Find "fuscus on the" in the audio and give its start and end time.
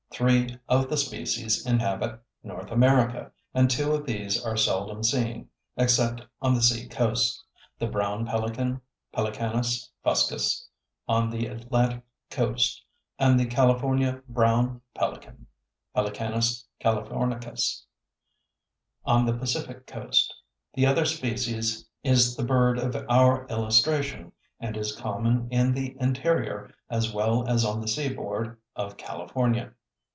10.03-11.47